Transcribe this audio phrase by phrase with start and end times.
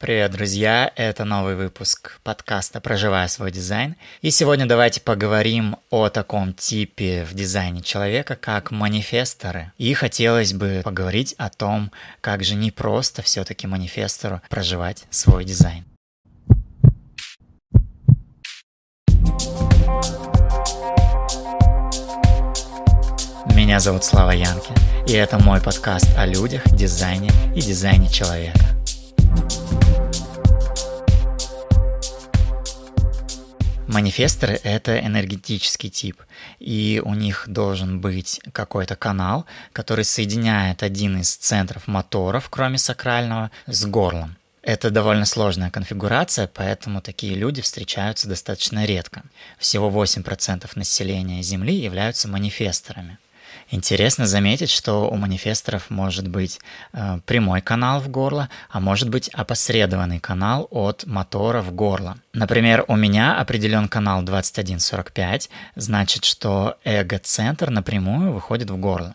[0.00, 0.90] Привет, друзья!
[0.96, 3.96] Это новый выпуск подкаста «Проживая свой дизайн».
[4.22, 9.72] И сегодня давайте поговорим о таком типе в дизайне человека, как манифесторы.
[9.76, 11.92] И хотелось бы поговорить о том,
[12.22, 15.84] как же не просто все-таки манифестору проживать свой дизайн.
[23.54, 24.72] Меня зовут Слава Янки,
[25.06, 28.79] и это мой подкаст о людях, дизайне и дизайне человека.
[33.90, 36.22] Манифесторы— это энергетический тип,
[36.60, 43.50] и у них должен быть какой-то канал, который соединяет один из центров моторов, кроме сакрального,
[43.66, 44.36] с горлом.
[44.62, 49.22] Это довольно сложная конфигурация, поэтому такие люди встречаются достаточно редко.
[49.58, 53.18] Всего 8% населения Земли являются манифесторами—
[53.72, 56.58] Интересно заметить, что у манифесторов может быть
[56.92, 62.18] э, прямой канал в горло, а может быть опосредованный канал от мотора в горло.
[62.32, 69.14] Например, у меня определен канал 2145, значит, что эго-центр напрямую выходит в горло.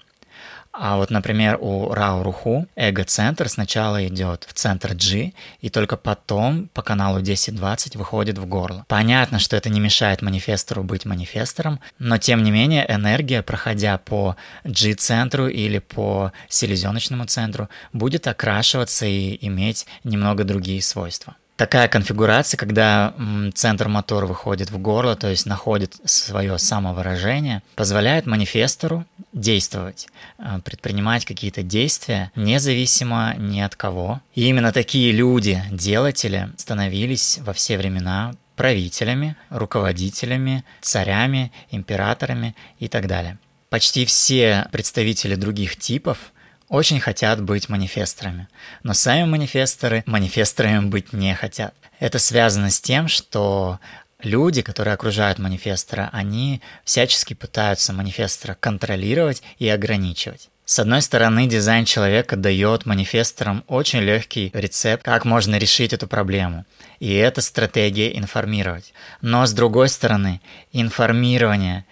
[0.77, 6.81] А вот, например, у Рауруху эго-центр сначала идет в центр G, и только потом по
[6.81, 8.85] каналу 10-20 выходит в горло.
[8.87, 14.35] Понятно, что это не мешает манифестору быть манифестором, но тем не менее энергия, проходя по
[14.65, 23.13] G-центру или по селезеночному центру, будет окрашиваться и иметь немного другие свойства такая конфигурация, когда
[23.53, 31.25] центр мотора выходит в горло, то есть находит свое самовыражение, позволяет манифестору действовать, э, предпринимать
[31.25, 34.21] какие-то действия, независимо ни от кого.
[34.33, 43.07] И именно такие люди, делатели, становились во все времена правителями, руководителями, царями, императорами и так
[43.07, 43.37] далее.
[43.69, 46.31] Почти все представители других типов
[46.69, 48.47] очень хотят быть манифесторами,
[48.83, 51.73] но сами манифесторы манифесторами быть не хотят.
[51.99, 53.79] Это связано с тем, что
[54.21, 60.49] люди, которые окружают манифестора, они всячески пытаются манифестора контролировать и ограничивать.
[60.65, 66.65] С одной стороны, дизайн человека дает манифесторам очень легкий рецепт, как можно решить эту проблему.
[66.99, 68.91] И это стратегия информировать.
[69.21, 71.85] Но с другой стороны, информирование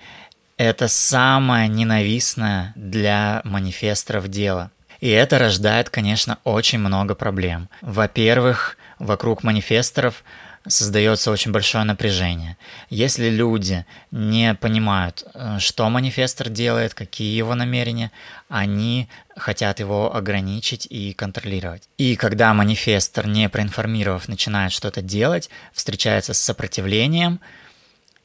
[0.64, 4.72] это самое ненавистное для манифесторов дело.
[5.00, 7.70] И это рождает, конечно, очень много проблем.
[7.82, 10.24] Во-первых, вокруг манифесторов
[10.68, 12.58] создается очень большое напряжение.
[12.90, 18.12] Если люди не понимают, э, что манифестор делает, какие его намерения,
[18.48, 21.90] они хотят его ограничить и контролировать.
[21.98, 27.42] И когда манифестор, не проинформировав, начинает что-то делать, встречается с сопротивлением,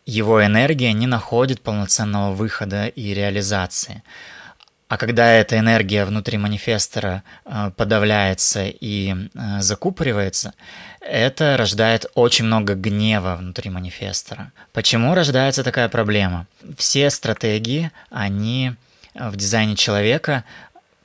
[0.09, 4.03] его энергия не находит полноценного выхода и реализации.
[4.89, 10.55] А когда эта энергия внутри манифестора э, подавляется и э, закупоривается,
[11.03, 14.51] это рождает очень много гнева внутри манифестора.
[14.73, 16.47] Почему рождается такая проблема?
[16.79, 18.73] Все стратегии, они
[19.15, 20.45] в дизайне человека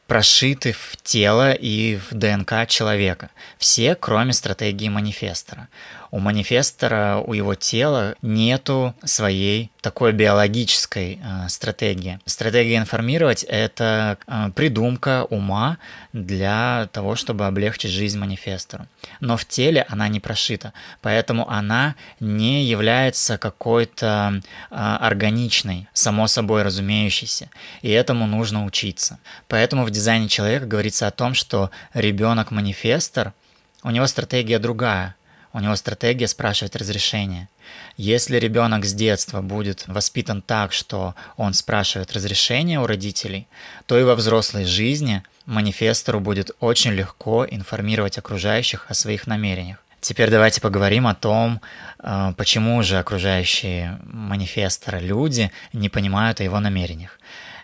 [0.07, 3.31] прошиты в тело и в ДНК человека.
[3.57, 5.67] Все, кроме стратегии манифестора.
[6.13, 12.19] У манифестора, у его тела нету своей такой биологической э, стратегии.
[12.28, 15.79] Стратегия информировать— это э, придумка ума
[16.13, 18.85] для того, чтобы облегчить жизнь манифестору.
[19.22, 26.62] Но в теле она не прошита, поэтому она не является какой-то э, органичной, само собой
[26.62, 27.50] разумеющейся,
[27.81, 29.18] и этому нужно учиться.
[29.47, 33.34] Поэтому в дизайне человека говорится о том, что ребенок-манифестор,
[33.81, 35.16] у него стратегия другая—
[35.53, 37.47] у него стратегия спрашивать разрешение.
[37.95, 43.47] Если ребенок с детства будет воспитан так, что он спрашивает разрешение у родителей,
[43.85, 49.77] то и во взрослой жизни манифестору будет очень легко информировать окружающих о своих намерениях.
[50.01, 51.61] Теперь давайте поговорим о том,
[51.99, 57.19] э, почему же окружающие манифестора люди не понимают о его намерениях.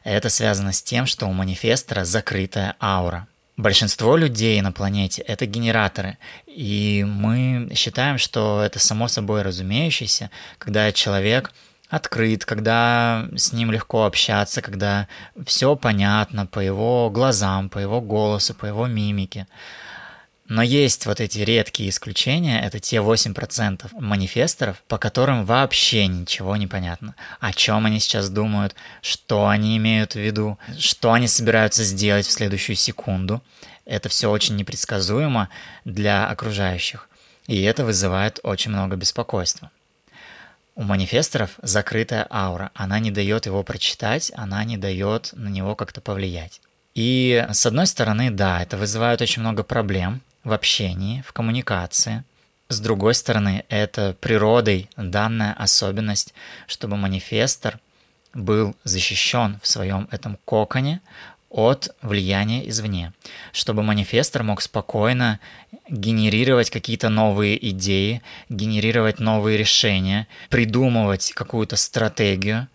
[0.05, 3.27] Это связано с тем, что у манифестора закрытая аура–
[3.59, 10.93] Большинство людей на планете— это генераторы, и мы считаем, что это само собой разумеющееся, когда
[10.93, 11.51] человек
[11.89, 15.09] открыт, когда с ним легко общаться, когда
[15.45, 19.45] все понятно по его глазам, по его голосу, по его мимике.
[20.49, 26.65] Но есть вот эти редкие исключения, это те 8% манифесторов, по которым вообще ничего не
[26.65, 27.13] понятно.
[27.39, 28.73] О чем они сейчас думают,
[29.03, 33.43] что они имеют в виду, что они собираются сделать в следующую секунду.
[33.85, 35.49] Это все очень непредсказуемо
[35.85, 37.09] для окружающих,
[37.45, 39.69] и это вызывает очень много беспокойства.
[40.73, 46.01] У манифесторов закрытая аура, она не дает его прочитать, она не дает на него как-то
[46.01, 46.59] повлиять.
[46.95, 52.23] И с одной стороны, да, это вызывает очень много проблем, в общении, в коммуникации.
[52.67, 56.33] С другой стороны, это природой данная особенность,
[56.67, 57.79] чтобы манифестор
[58.33, 61.01] был защищен в своем этом коконе
[61.49, 63.11] от влияния извне,
[63.53, 65.39] чтобы манифестор мог спокойно
[65.89, 72.67] генерировать какие-то новые идеи, генерировать новые решения, придумывать какую-то стратегию,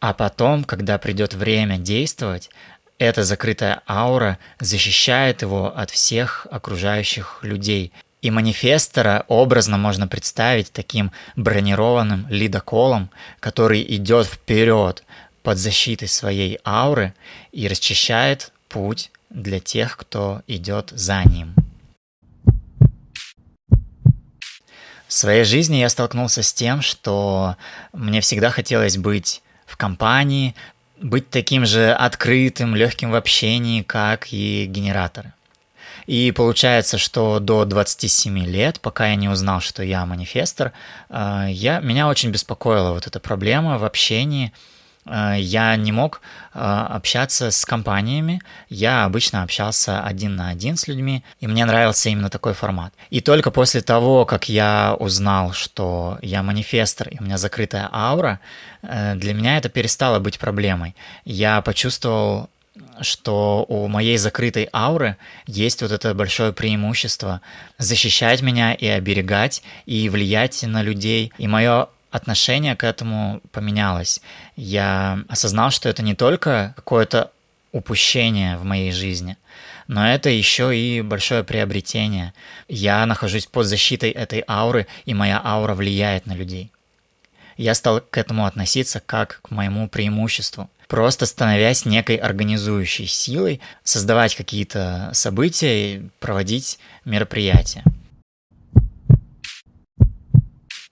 [0.00, 2.50] а потом, когда придет время действовать,
[2.98, 7.92] эта закрытая аура защищает его от всех окружающих людей.
[8.20, 15.04] И манифестора образно можно представить таким бронированным лидоколом, который идет вперед
[15.44, 17.14] под защитой своей ауры
[17.52, 21.54] и расчищает путь для тех, кто идет за ним.
[25.06, 27.56] В своей жизни я столкнулся с тем, что
[27.92, 30.54] мне всегда хотелось быть в компании,
[31.00, 35.32] быть таким же открытым, легким в общении, как и генераторы.
[36.06, 40.72] И получается, что до 27 лет, пока я не узнал, что я манифестор,
[41.10, 44.52] э, я, меня очень беспокоила вот эта проблема в общении–
[45.36, 46.20] я не мог
[46.54, 52.10] э, общаться с компаниями, я обычно общался один на один с людьми, и мне нравился
[52.10, 52.92] именно такой формат.
[53.10, 58.40] И только после того, как я узнал, что я манифестор, и у меня закрытая аура,
[58.82, 60.94] э, для меня это перестало быть проблемой.
[61.24, 62.50] Я почувствовал
[63.00, 65.16] что у моей закрытой ауры
[65.46, 67.40] есть вот это большое преимущество
[67.78, 71.32] защищать меня и оберегать, и влиять на людей.
[71.38, 74.20] И мое отношение к этому поменялось.
[74.56, 77.30] Я осознал, что это не только какое-то
[77.72, 79.36] упущение в моей жизни,
[79.86, 82.32] но это еще и большое приобретение.
[82.68, 86.70] Я нахожусь под защитой этой ауры, и моя аура влияет на людей.
[87.56, 94.34] Я стал к этому относиться как к моему преимуществу, просто становясь некой организующей силой, создавать
[94.36, 97.82] какие-то события и проводить мероприятия.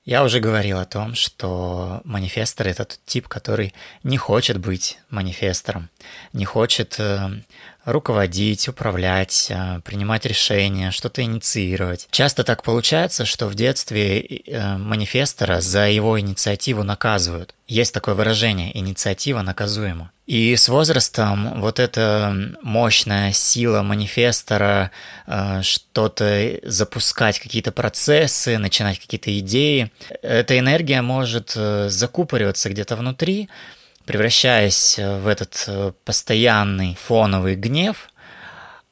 [0.06, 3.75] Я уже говорил о том, что манифестор— это тот тип, который
[4.05, 5.91] не хочет быть манифестором,
[6.32, 7.29] не хочет э,
[7.86, 12.08] руководить, управлять, э, принимать решения, что-то инициировать.
[12.10, 17.54] Часто так получается, что в детстве э, манифестора за его инициативу наказывают.
[17.68, 20.10] Есть такое выражение «инициатива наказуема».
[20.26, 24.90] И с возрастом вот эта мощная сила манифестора,
[25.28, 29.92] э, что-то запускать, какие-то процессы, начинать какие-то идеи,
[30.22, 33.48] эта энергия может закупориваться где-то внутри,
[34.06, 38.08] превращаясь в этот э, постоянный фоновый гнев,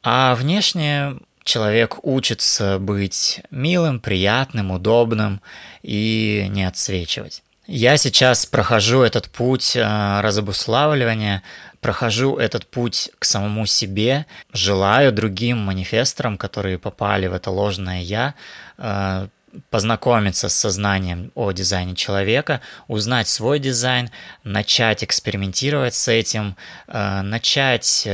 [0.03, 1.15] а внешне
[1.45, 5.41] человек учится быть милым, приятным, удобным
[5.83, 7.43] и не отсвечивать.
[7.67, 11.43] Я сейчас прохожу этот путь э, разобуславливания,
[11.81, 18.35] прохожу этот путь к самому себе, желаю другим манифесторам, которые попали в это ложное «я»,
[18.77, 19.29] э,
[19.71, 24.11] познакомиться с сознанием о дизайне человека, узнать свой дизайн,
[24.43, 26.57] начать экспериментировать с этим,
[26.89, 28.09] э, начать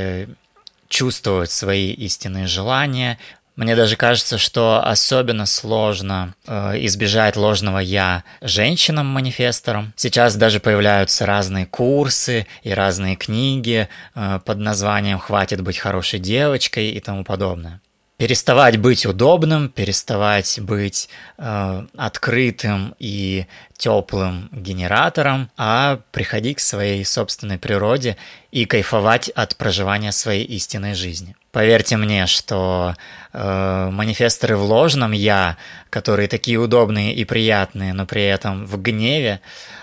[0.88, 3.16] чувствовать свои истинные желания,
[3.60, 9.92] мне даже кажется, что особенно сложно э, избежать ложного «я» женщинам-манифесторам.
[9.96, 16.92] Сейчас даже появляются разные курсы и разные книги э, под названием «Хватит быть хорошей девочкой»
[16.92, 17.82] и тому подобное
[18.20, 21.08] переставать быть удобным, переставать быть
[21.38, 23.46] э, открытым и
[23.78, 28.18] теплым генератором, а приходить к своей собственной природе
[28.50, 31.34] и кайфовать от проживания своей истинной жизни.
[31.50, 32.94] Поверьте мне, что
[33.32, 35.56] э, манифесторы в ложном я,
[35.88, 39.40] которые такие удобные и приятные, но при этом в гневе,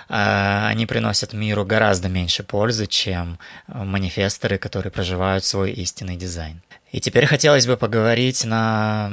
[0.09, 6.61] э, они приносят миру гораздо меньше пользы, чем манифесторы, которые проживают свой истинный дизайн.
[6.91, 9.11] И теперь хотелось бы поговорить на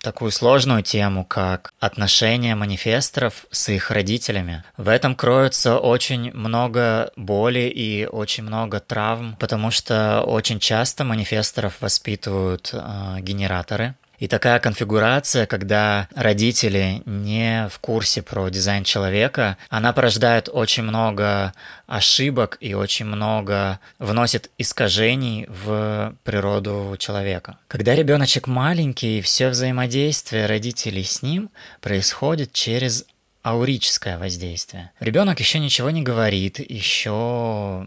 [0.00, 4.64] такую сложную тему, как отношения манифесторов с их родителями.
[4.76, 11.80] В этом кроется очень много боли и очень много травм, потому что очень часто манифесторов
[11.80, 19.94] воспитывают э, генераторы, и такая конфигурация, когда родители не в курсе про дизайн человека, она
[19.94, 21.54] порождает очень много
[21.86, 27.56] ошибок и очень много вносит искажений в природу человека.
[27.66, 31.48] Когда ребеночек маленький, все взаимодействие родителей с ним
[31.80, 33.06] происходит через
[33.42, 34.90] аурическое воздействие.
[35.00, 37.86] Ребенок еще ничего не говорит, еще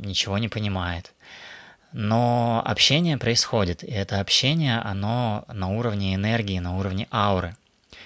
[0.00, 1.12] ничего не понимает.
[1.92, 7.56] Но общение происходит, и это общение, оно на уровне энергии, на уровне ауры.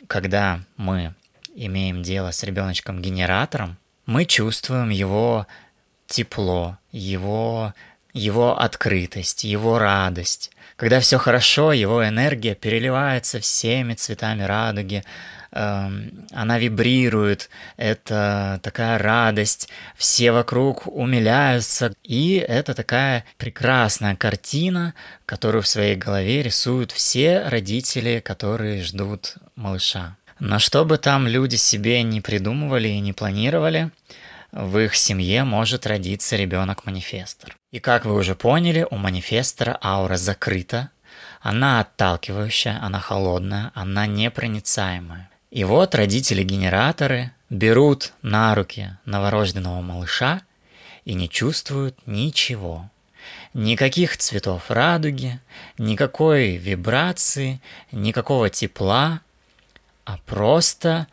[0.07, 1.15] Когда мы
[1.55, 3.77] имеем дело с ребеночком-генератором,
[4.07, 5.47] мы чувствуем его
[6.07, 7.75] тепло, его
[8.15, 10.51] его открытость, его радость.
[10.77, 15.05] Когда все хорошо, его энергия переливается всеми цветами радуги,
[15.53, 24.95] эм, она вибрирует, это такая радость, все вокруг умиляются, и это такая прекрасная картина,
[25.27, 30.17] которую в своей голове рисуют все родители, которые ждут малыша.
[30.41, 33.91] Но что бы там люди себе не придумывали и не планировали,
[34.51, 37.57] в их семье может родиться ребенок-манифестор.
[37.75, 40.91] И как вы уже поняли, у манифестора аура закрыта,
[41.41, 45.29] она отталкивающая, она холодная, она непроницаемая.
[45.51, 50.43] И вот родители-генераторы берут на руки новорожденного малыша
[51.05, 52.89] и не чувствуют ничего.
[53.55, 55.41] Никаких цветов радуги,
[55.77, 59.21] никакой вибрации, никакого тепла,
[60.05, 61.09] а просто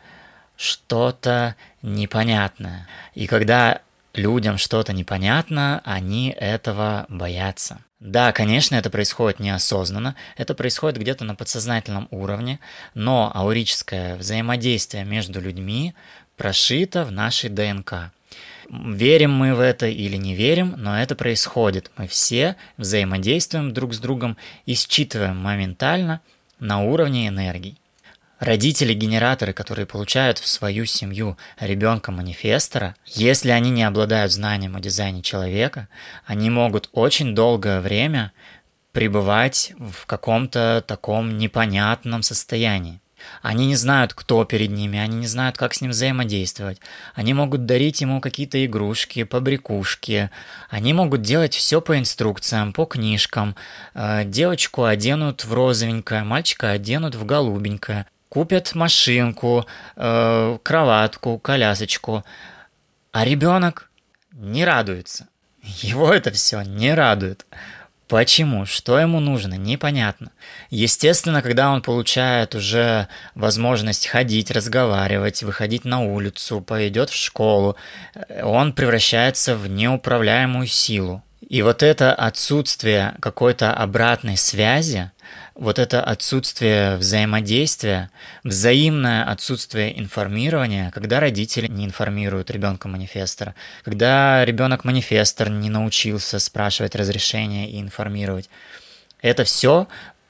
[0.56, 2.86] что-то непонятное.
[3.14, 3.80] И когда
[4.14, 7.80] людям что-то непонятно, они этого боятся.
[8.00, 12.58] Да, конечно, это происходит неосознанно, это происходит где-то на подсознательном уровне,
[12.94, 15.94] но аурическое взаимодействие между людьми
[16.36, 18.10] прошито в нашей ДНК.
[18.68, 21.90] Верим мы в это или не верим, но это происходит.
[21.96, 26.20] Мы все взаимодействуем друг с другом и считываем моментально
[26.58, 27.78] на уровне энергий.
[28.42, 35.86] Родители-генераторы, которые получают в свою семью ребенка-манифестора, если они не обладают знанием о дизайне человека,
[36.26, 38.32] они могут очень долгое время
[38.90, 43.00] пребывать в каком-то таком непонятном состоянии.
[43.42, 46.80] Они не знают, кто перед ними, они не знают, как с ним взаимодействовать.
[47.14, 50.30] Они могут дарить ему какие-то игрушки, побрякушки.
[50.68, 53.54] Они могут делать все по инструкциям, по книжкам.
[53.94, 62.24] Э, девочку оденут в розовенькое, мальчика оденут в голубенькое купят машинку, э, кроватку, колясочку,
[63.12, 63.90] а ребенок
[64.32, 65.28] не радуется.
[65.62, 67.44] Его это все не радует.
[68.08, 68.64] Почему?
[68.64, 69.58] Что ему нужно?
[69.58, 70.30] Непонятно.
[70.70, 77.76] Естественно, когда он получает уже возможность ходить, разговаривать, выходить на улицу, пойдет в школу,
[78.14, 81.22] э, он превращается в неуправляемую силу.
[81.46, 85.10] И вот это отсутствие какой-то обратной связи,
[85.54, 88.10] вот это отсутствие взаимодействия,
[88.44, 93.54] взаимное отсутствие информирования, когда родители не информируют ребенка манифестора,
[93.84, 98.48] когда ребенок манифестор не научился спрашивать разрешение и информировать,
[99.20, 99.88] это все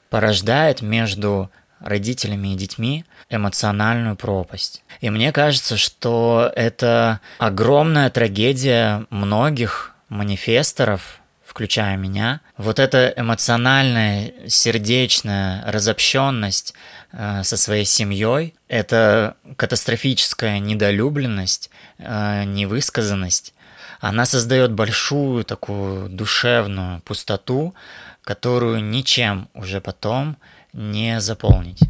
[0.09, 1.49] порождает между
[1.79, 4.83] родителями и детьми эмоциональную пропасть.
[5.01, 11.19] И мне кажется, что это огромная трагедия многих манифесторов,
[11.53, 16.73] включая меня, вот эта эмоциональная, сердечная разобщенность
[17.11, 21.69] э, со своей семьей, это катастрофическая недолюбленность,
[21.99, 23.53] э, невысказанность,
[23.99, 27.75] она создает большую такую душевную пустоту,
[28.23, 30.37] которую ничем уже потом
[30.73, 31.81] не заполнить.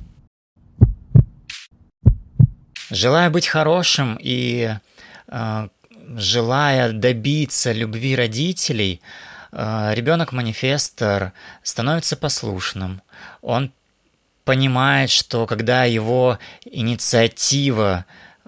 [2.89, 4.75] Желая быть хорошим и
[5.27, 5.67] э,
[6.17, 9.01] желая добиться любви родителей,
[9.55, 13.01] ребенок-манифестор становится послушным.
[13.41, 13.71] Он
[14.43, 18.05] понимает, что когда его инициатива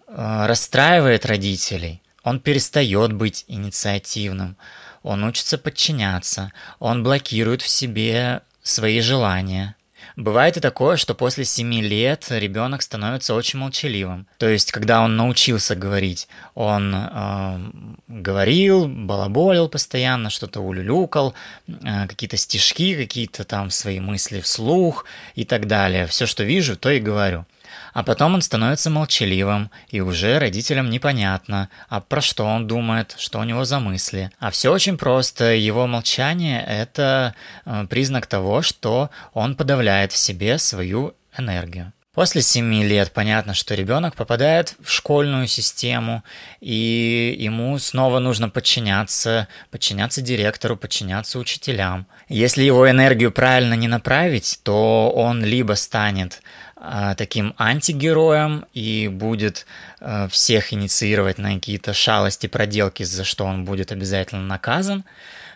[0.08, 4.58] э, расстраивает родителей, он перестает быть инициативным,
[5.04, 9.76] он учится подчиняться, он блокирует в себе свои желания–
[10.16, 14.28] Бывает и такое, что после 7 лет ребенок становится очень молчаливым.
[14.38, 17.60] То есть, когда он научился говорить, он э,
[18.08, 21.34] говорил, балаболил постоянно, что-то улюлюкал,
[21.68, 26.08] э, какие-то стишки, какие-то там свои мысли вслух и так далее.
[26.08, 27.46] Все, что вижу, то и говорю.
[27.94, 33.40] А потом он становится молчаливым, и уже родителям непонятно, а про что он думает, что
[33.40, 34.32] у него за мысли.
[34.40, 35.54] А все очень просто.
[35.54, 41.94] Его молчание– это э, признак того, что он подавляет в себе свою энергию.
[42.16, 46.24] После 7 лет понятно, что ребенок попадает в школьную систему,
[46.62, 52.08] и ему снова нужно подчиняться, подчиняться директору, подчиняться учителям.
[52.30, 56.42] Если его энергию правильно не направить, то он либо станет
[56.78, 59.66] а, таким антигероем и будет
[60.00, 65.04] а, всех инициировать на какие-то шалости, проделки, за что он будет обязательно наказан,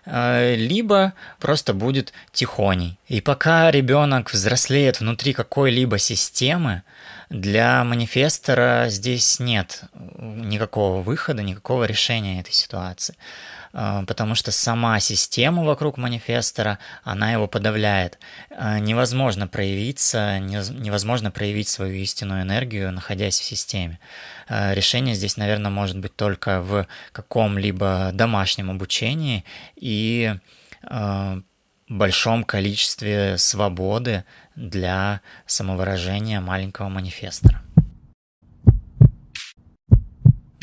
[0.05, 2.99] либо просто будет тихоней.
[3.07, 6.83] И пока ребенок взрослеет внутри какой-либо системы,
[7.29, 9.83] для манифестора здесь нет
[10.17, 13.15] никакого выхода, никакого решения этой ситуации.
[13.71, 18.19] А, потому что сама система вокруг манифестора, она его подавляет.
[18.49, 23.99] А, невозможно проявиться, невозможно проявить свою истинную энергию, находясь в системе.
[24.47, 29.43] А, решение здесь, наверное, может быть только в каком-либо домашнем обучении
[29.75, 30.35] и
[31.89, 34.23] большом количестве свободы
[34.55, 37.61] для самовыражения маленького манифестора.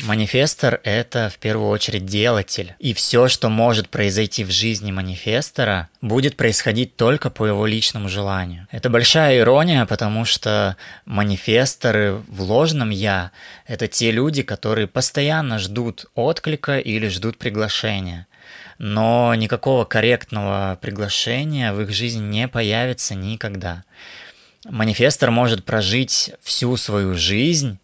[0.07, 6.37] Манифестор— это в первую очередь делатель, и все, что может произойти в жизни манифестора, будет
[6.37, 8.67] происходить только по его личному желанию.
[8.71, 13.31] Это большая ирония, потому что манифесторы в ложном «я»—
[13.67, 18.27] это те люди, которые постоянно ждут отклика или ждут приглашения
[18.79, 23.83] но никакого корректного приглашения в их жизни не появится никогда.
[24.65, 27.79] Манифестор может прожить всю свою жизнь,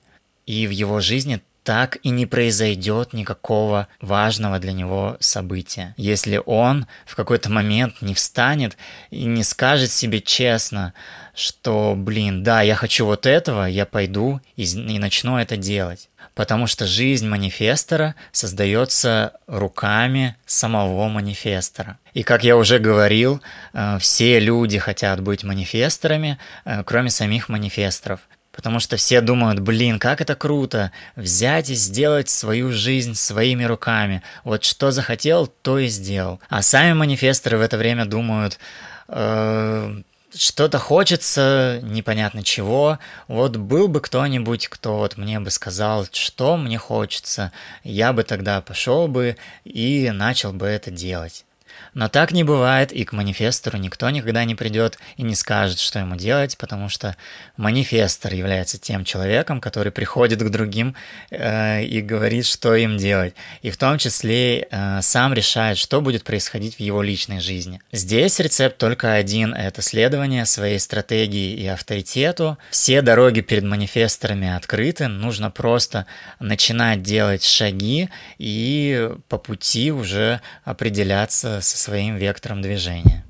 [0.45, 5.93] и в его жизни так и не произойдет никакого важного для него события.
[5.97, 8.77] Если он в какой-то момент не встанет
[9.09, 10.93] и не скажет себе честно,
[11.33, 16.09] что, блин, да, я хочу вот этого, я пойду и, и начну это делать.
[16.35, 21.99] Потому что жизнь манифестора создается руками самого манифестора.
[22.13, 23.41] И как я уже говорил,
[23.73, 28.21] э, все люди хотят быть манифесторами, э, кроме самих манифесторов.
[28.53, 34.21] Потому что все думают, блин, как это круто, взять и сделать свою жизнь своими руками.
[34.43, 36.39] Вот что захотел, то и сделал.
[36.49, 38.59] А сами манифесторы в это время думают,
[39.07, 40.01] э,
[40.35, 42.99] что-то хочется, непонятно чего.
[43.27, 47.51] Вот был бы кто-нибудь, кто вот мне бы сказал, что мне хочется,
[47.83, 51.45] я бы тогда пошел бы и начал бы это делать.
[51.93, 55.99] Но так не бывает, и к манифестору никто никогда не придет и не скажет, что
[55.99, 57.15] ему делать, потому что
[57.57, 60.95] манифестор является тем человеком, который приходит к другим
[61.29, 63.35] э, и говорит, что им делать.
[63.61, 67.79] И в том числе э, сам решает, что будет происходить в его личной жизни.
[67.91, 72.57] Здесь рецепт только один– это следование своей стратегии и авторитету.
[72.71, 76.05] Все дороги перед манифесторами открыты, нужно просто
[76.39, 83.23] начинать делать шаги и по пути уже определяться со своим вектором движения.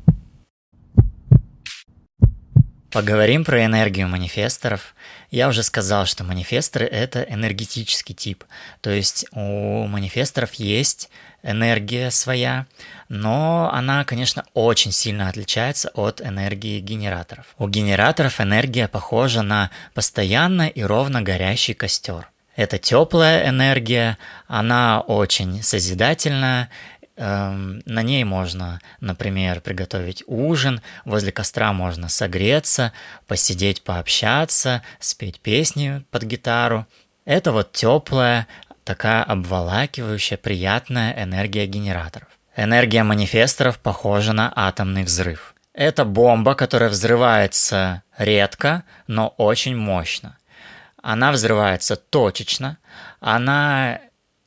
[2.93, 4.93] Поговорим про энергию манифесторов.
[5.31, 8.43] Я уже сказал, что манифесторы— это энергетический тип.
[8.81, 11.09] То есть у манифесторов есть
[11.41, 12.67] энергия своя,
[13.09, 17.47] но она, конечно, очень сильно отличается от энергии генераторов.
[17.57, 22.29] У генераторов энергия похожа на постоянно и ровно горящий костер.
[22.55, 26.69] Это теплая энергия, она очень созидательная,
[27.15, 32.91] на ней можно, например, приготовить ужин, возле костра можно согреться,
[33.27, 36.87] посидеть, пообщаться, спеть песни под гитару.
[37.25, 38.47] Это вот теплая,
[38.83, 42.27] такая обволакивающая, приятная энергия генераторов.
[42.55, 45.55] Энергия манифесторов похожа на атомный взрыв.
[45.73, 50.37] Это бомба, которая взрывается редко, но очень мощно.
[51.01, 52.77] Она взрывается точечно,
[53.19, 53.99] она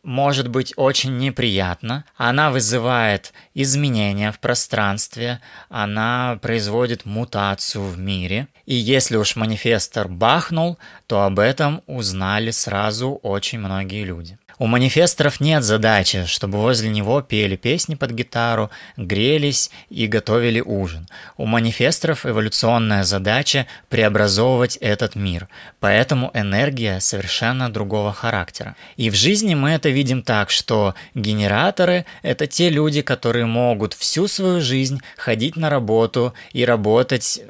[0.07, 2.05] может быть очень неприятна.
[2.17, 8.47] Она вызывает изменения в пространстве, она производит мутацию в мире.
[8.67, 14.39] И если уж манифестор бахнул, то об этом узнали сразу очень многие люди.
[14.59, 21.07] У манифесторов нет задачи, чтобы возле него пели песни под гитару, грелись и готовили ужин.
[21.37, 28.77] У манифесторов эволюционная задача преобразовывать этот мир, поэтому энергия совершенно другого характера.
[28.97, 34.27] И в жизни мы это видим так, что генераторы– это те люди, которые могут всю
[34.27, 37.43] свою жизнь ходить на работу и работать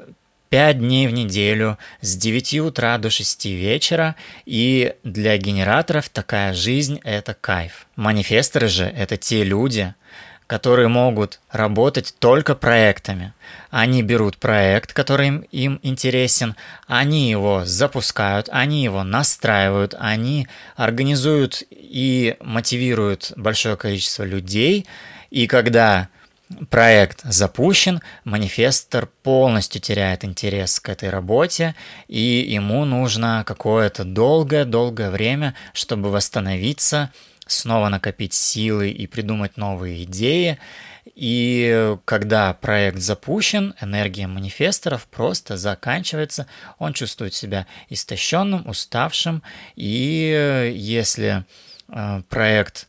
[0.49, 6.99] 5 дней в неделю с 9 утра до 6 вечера, и для генераторов такая жизнь–
[7.03, 7.87] это кайф.
[7.95, 9.93] Манифесторы же– это те люди,
[10.47, 13.33] которые могут работать только проектами.
[13.69, 16.55] Они берут проект, который им, им интересен,
[16.87, 24.87] они его запускают, они его настраивают, они организуют и мотивируют большое количество людей,
[25.29, 26.07] и когда
[26.69, 31.75] проект запущен, манифестор полностью теряет интерес к этой работе,
[32.07, 37.11] и ему нужно какое-то долгое-долгое время, чтобы восстановиться,
[37.45, 40.57] снова накопить силы и придумать новые идеи.
[41.15, 49.41] И когда проект запущен, энергия манифесторов просто заканчивается, он чувствует себя истощенным, уставшим,
[49.75, 51.43] и если
[51.89, 52.87] э, проект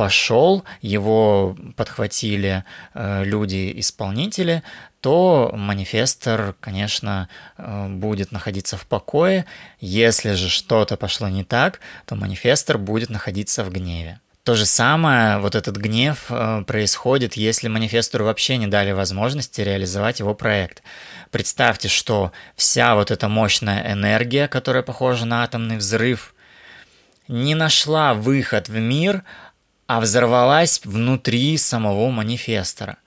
[0.00, 4.62] пошел, его подхватили э, люди-исполнители,
[5.02, 9.44] то манифестор, конечно, э, будет находиться в покое.
[9.78, 14.20] Если же что-то пошло не так, то манифестор будет находиться в гневе.
[14.42, 20.20] То же самое, вот этот гнев э, происходит, если манифестору вообще не дали возможности реализовать
[20.20, 20.82] его проект.
[21.30, 26.34] Представьте, что вся вот эта мощная энергия, которая похожа на атомный взрыв,
[27.28, 29.24] не нашла выход в мир,
[29.90, 32.98] а взорвалась внутри самого манифестора.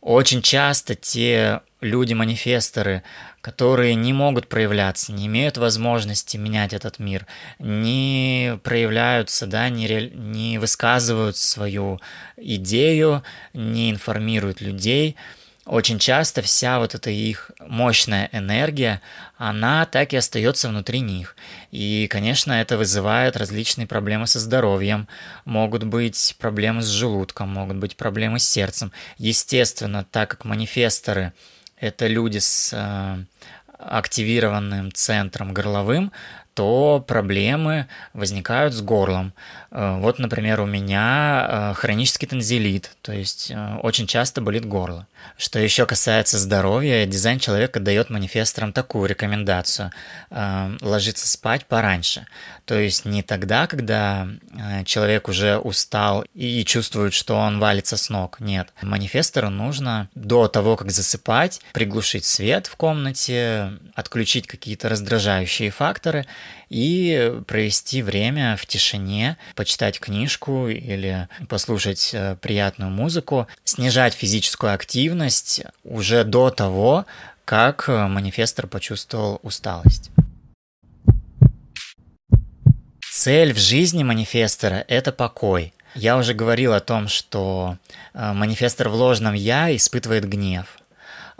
[0.00, 3.02] Очень часто те люди-манифесторы,
[3.42, 7.26] которые не могут проявляться, не имеют возможности менять этот мир,
[7.58, 10.08] не проявляются, да, не, ре...
[10.08, 12.00] не высказывают свою
[12.38, 15.16] идею, не информируют людей–
[15.70, 19.00] очень часто вся вот эта их мощная энергия,
[19.36, 21.36] она так и остается внутри них.
[21.70, 25.06] И, конечно, это вызывает различные проблемы со здоровьем,
[25.44, 28.90] могут быть проблемы с желудком, могут быть проблемы с сердцем.
[29.16, 31.32] Естественно, так как манифесторы—
[31.78, 33.24] это люди с э,
[33.78, 36.10] активированным центром горловым,
[36.60, 39.32] то проблемы возникают с горлом.
[39.70, 45.06] Э, вот, например, у меня э, хронический танзелит, то есть э, очень часто болит горло.
[45.38, 49.90] Что еще касается здоровья, дизайн человека дает манифесторам такую рекомендацию–
[50.80, 52.26] ложиться спать пораньше.
[52.64, 54.28] То есть не тогда, когда
[54.84, 58.38] человек уже устал и чувствует, что он валится с ног.
[58.40, 58.72] Нет.
[58.80, 66.26] Манифестору нужно до того, как засыпать, приглушить свет в комнате, отключить какие-то раздражающие факторы
[66.68, 75.62] и провести время в тишине, почитать книжку или послушать э, приятную музыку, снижать физическую активность
[75.84, 77.06] уже до того,
[77.44, 80.10] как э, манифестор почувствовал усталость.
[83.12, 85.74] Цель в жизни манифестора– это покой.
[85.94, 87.76] Я уже говорил о том, что
[88.14, 90.79] э, манифестор в ложном «я» испытывает гнев.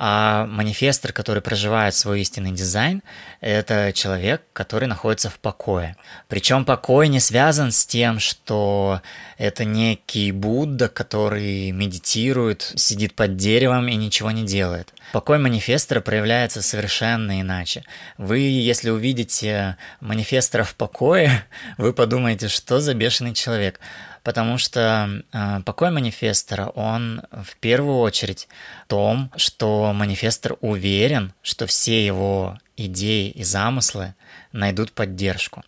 [0.03, 3.03] А манифестор, который проживает свой истинный дизайн,
[3.43, 5.95] это человек, который находится в покое.
[6.27, 9.03] Причем покой не связан с тем, что
[9.37, 14.91] это некий Будда, который медитирует, сидит под деревом и ничего не делает.
[15.13, 17.85] Покой манифестора проявляется совершенно иначе.
[18.17, 21.45] Вы, если увидите манифестора в покое,
[21.77, 23.79] вы подумаете, что за бешеный человек
[24.23, 28.49] потому что э, покой манифестора, он в первую очередь
[28.85, 34.15] в том, что манифестор уверен, что все его идеи и замыслы
[34.53, 35.63] найдут поддержку.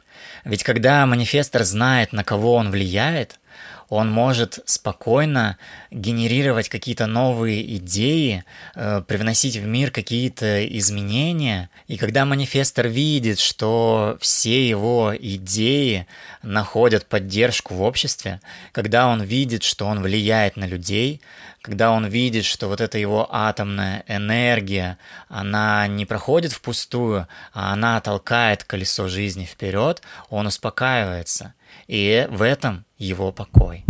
[0.45, 3.38] Ведь когда манифестор знает, на кого он влияет,
[3.92, 5.59] он может спокойно
[5.90, 8.42] генерировать какие-то новые идеи,
[8.74, 11.68] э, привносить в мир какие-то изменения.
[11.88, 16.07] И когда манифестор видит, что все его идеи
[16.42, 18.40] находят поддержку в обществе,
[18.72, 21.20] когда он видит, что он влияет на людей,
[21.61, 24.96] когда он видит, что вот эта его атомная энергия,
[25.28, 30.00] она не проходит впустую, а она толкает колесо жизни вперед,
[30.31, 31.52] он успокаивается.
[31.87, 33.85] И в этом его покой.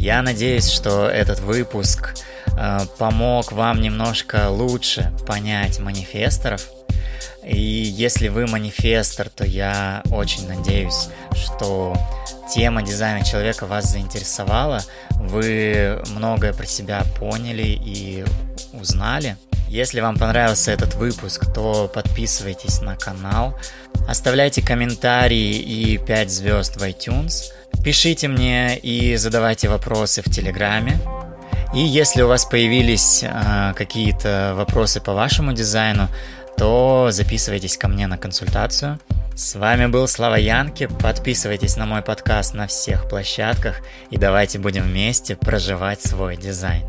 [0.00, 2.16] Я надеюсь, что этот выпуск
[2.58, 6.66] э, помог вам немножко лучше понять манифесторов.
[7.44, 11.94] И если вы манифестор, то я очень надеюсь, что
[12.52, 18.24] тема дизайна человека вас заинтересовала, вы многое про себя поняли и
[18.72, 19.36] узнали.
[19.68, 23.56] Если вам понравился этот выпуск, то подписывайтесь на канал,
[24.08, 27.52] оставляйте комментарии и 5 звезд в iTunes,
[27.84, 30.98] пишите мне и задавайте вопросы в Телеграме.
[31.72, 36.08] И если у вас появились э, какие-то вопросы по вашему дизайну,
[36.56, 38.98] то записывайтесь ко мне на консультацию–
[39.40, 40.86] с вами был Слава Янки.
[41.00, 46.82] Подписывайтесь на мой подкаст на всех площадках и давайте будем вместе проживать свой дизайн.